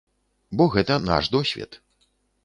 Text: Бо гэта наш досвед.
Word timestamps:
Бо 0.61 0.65
гэта 0.75 0.95
наш 1.09 1.29
досвед. 1.35 1.77